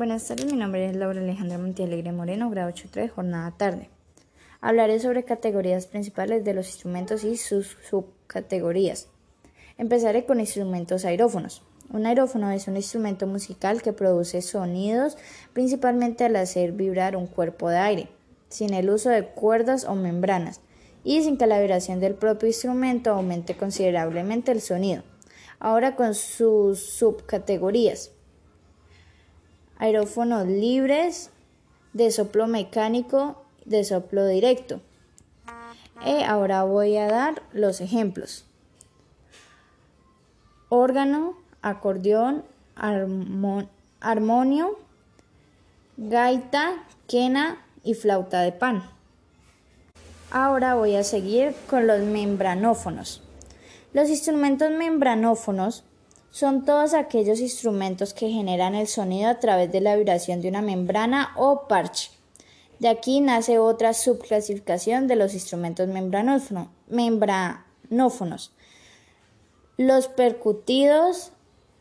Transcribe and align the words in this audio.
Buenas 0.00 0.26
tardes, 0.26 0.50
mi 0.50 0.56
nombre 0.56 0.88
es 0.88 0.96
Laura 0.96 1.20
Alejandra 1.20 1.58
Montialegre 1.58 2.10
Moreno, 2.10 2.48
grado 2.48 2.70
8.3, 2.70 3.10
jornada 3.10 3.50
tarde. 3.50 3.90
Hablaré 4.62 4.98
sobre 4.98 5.26
categorías 5.26 5.86
principales 5.86 6.42
de 6.42 6.54
los 6.54 6.68
instrumentos 6.68 7.22
y 7.22 7.36
sus 7.36 7.76
subcategorías. 7.86 9.08
Empezaré 9.76 10.24
con 10.24 10.40
instrumentos 10.40 11.04
aerófonos. 11.04 11.62
Un 11.92 12.06
aerófono 12.06 12.50
es 12.50 12.66
un 12.66 12.76
instrumento 12.76 13.26
musical 13.26 13.82
que 13.82 13.92
produce 13.92 14.40
sonidos 14.40 15.18
principalmente 15.52 16.24
al 16.24 16.36
hacer 16.36 16.72
vibrar 16.72 17.14
un 17.14 17.26
cuerpo 17.26 17.68
de 17.68 17.76
aire, 17.76 18.08
sin 18.48 18.72
el 18.72 18.88
uso 18.88 19.10
de 19.10 19.26
cuerdas 19.26 19.84
o 19.84 19.96
membranas, 19.96 20.62
y 21.04 21.22
sin 21.22 21.36
que 21.36 21.46
la 21.46 21.60
vibración 21.60 22.00
del 22.00 22.14
propio 22.14 22.48
instrumento 22.48 23.10
aumente 23.10 23.54
considerablemente 23.54 24.50
el 24.50 24.62
sonido. 24.62 25.02
Ahora 25.58 25.94
con 25.94 26.14
sus 26.14 26.78
subcategorías 26.80 28.12
aerófonos 29.80 30.46
libres, 30.46 31.30
de 31.94 32.10
soplo 32.10 32.46
mecánico, 32.46 33.42
de 33.64 33.82
soplo 33.82 34.26
directo. 34.26 34.80
Y 36.04 36.22
ahora 36.22 36.64
voy 36.64 36.96
a 36.98 37.08
dar 37.08 37.42
los 37.52 37.80
ejemplos. 37.80 38.44
Órgano, 40.68 41.34
acordeón, 41.62 42.44
armonio, 44.00 44.78
gaita, 45.96 46.84
quena 47.08 47.64
y 47.82 47.94
flauta 47.94 48.42
de 48.42 48.52
pan. 48.52 48.84
Ahora 50.30 50.74
voy 50.74 50.94
a 50.94 51.04
seguir 51.04 51.54
con 51.68 51.86
los 51.86 52.00
membranófonos. 52.00 53.22
Los 53.94 54.10
instrumentos 54.10 54.70
membranófonos 54.70 55.84
son 56.30 56.64
todos 56.64 56.94
aquellos 56.94 57.40
instrumentos 57.40 58.14
que 58.14 58.30
generan 58.30 58.74
el 58.74 58.86
sonido 58.86 59.28
a 59.28 59.40
través 59.40 59.72
de 59.72 59.80
la 59.80 59.96
vibración 59.96 60.40
de 60.40 60.48
una 60.48 60.62
membrana 60.62 61.32
o 61.36 61.66
parche. 61.66 62.10
De 62.78 62.88
aquí 62.88 63.20
nace 63.20 63.58
otra 63.58 63.92
subclasificación 63.92 65.06
de 65.06 65.16
los 65.16 65.34
instrumentos 65.34 65.88
membranófonos. 66.88 68.52
Los 69.76 70.08
percutidos, 70.08 71.32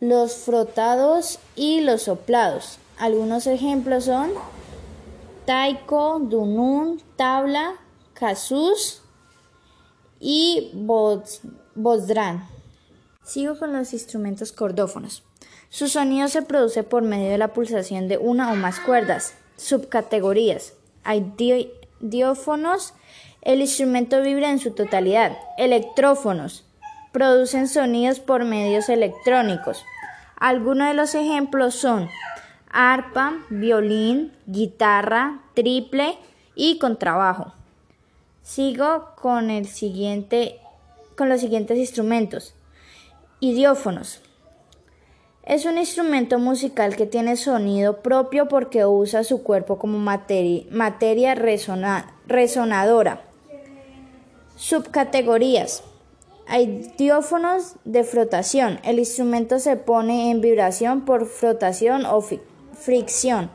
los 0.00 0.34
frotados 0.34 1.38
y 1.54 1.80
los 1.80 2.02
soplados. 2.02 2.78
Algunos 2.98 3.46
ejemplos 3.46 4.04
son 4.04 4.30
taiko, 5.44 6.18
dunun, 6.20 7.00
tabla, 7.16 7.74
casus 8.14 9.02
y 10.18 10.70
bozdran. 11.74 12.48
Sigo 13.30 13.56
con 13.56 13.72
los 13.72 13.92
instrumentos 13.92 14.50
cordófonos. 14.50 15.22
Su 15.68 15.86
sonido 15.86 16.26
se 16.26 16.42
produce 16.42 16.82
por 16.82 17.04
medio 17.04 17.30
de 17.30 17.38
la 17.38 17.52
pulsación 17.52 18.08
de 18.08 18.18
una 18.18 18.50
o 18.50 18.56
más 18.56 18.80
cuerdas. 18.80 19.34
Subcategorías. 19.56 20.72
Hay 21.04 21.32
diófonos. 22.00 22.92
El 23.42 23.60
instrumento 23.60 24.20
vibra 24.20 24.50
en 24.50 24.58
su 24.58 24.72
totalidad. 24.72 25.38
Electrófonos. 25.58 26.64
Producen 27.12 27.68
sonidos 27.68 28.18
por 28.18 28.44
medios 28.44 28.88
electrónicos. 28.88 29.84
Algunos 30.34 30.88
de 30.88 30.94
los 30.94 31.14
ejemplos 31.14 31.76
son 31.76 32.08
arpa, 32.68 33.34
violín, 33.48 34.32
guitarra, 34.46 35.40
triple 35.54 36.18
y 36.56 36.80
contrabajo. 36.80 37.52
Sigo 38.42 39.10
con 39.14 39.50
el 39.50 39.68
siguiente 39.68 40.58
con 41.16 41.28
los 41.28 41.40
siguientes 41.40 41.78
instrumentos. 41.78 42.54
Idiófonos. 43.42 44.20
Es 45.44 45.64
un 45.64 45.78
instrumento 45.78 46.38
musical 46.38 46.94
que 46.94 47.06
tiene 47.06 47.36
sonido 47.36 48.02
propio 48.02 48.48
porque 48.48 48.84
usa 48.84 49.24
su 49.24 49.42
cuerpo 49.42 49.78
como 49.78 49.98
materia, 49.98 51.34
resonadora. 52.26 53.22
Subcategorías. 54.56 55.82
Hay 56.46 56.92
diófonos 56.98 57.76
de 57.86 58.04
frotación. 58.04 58.78
El 58.84 58.98
instrumento 58.98 59.58
se 59.58 59.76
pone 59.76 60.30
en 60.30 60.42
vibración 60.42 61.06
por 61.06 61.24
frotación 61.24 62.04
o 62.04 62.22
fricción. 62.74 63.50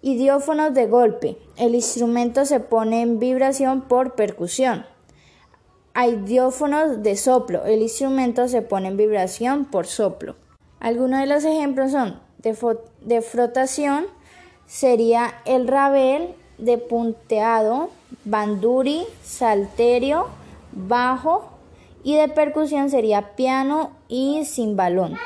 Idiófonos 0.00 0.74
de 0.74 0.88
golpe. 0.88 1.38
El 1.56 1.76
instrumento 1.76 2.44
se 2.46 2.58
pone 2.58 3.02
en 3.02 3.20
vibración 3.20 3.82
por 3.82 4.16
percusión. 4.16 4.86
Hay 5.94 6.16
diófonos 6.16 7.02
de 7.02 7.16
soplo. 7.16 7.64
El 7.64 7.82
instrumento 7.82 8.48
se 8.48 8.62
pone 8.62 8.88
en 8.88 8.96
vibración 8.96 9.66
por 9.66 9.86
soplo. 9.86 10.36
Algunos 10.80 11.20
de 11.20 11.26
los 11.26 11.44
ejemplos 11.44 11.92
son 11.92 12.20
de, 12.38 13.22
frotación, 13.22 14.06
sería 14.66 15.34
el 15.44 15.68
rabel, 15.68 16.34
de 16.58 16.78
punteado, 16.78 17.90
banduri, 18.24 19.04
salterio, 19.22 20.26
bajo 20.72 21.44
y 22.04 22.16
de 22.16 22.28
percusión 22.28 22.90
sería 22.90 23.36
piano 23.36 23.92
y 24.08 24.42
balón. 24.74 25.16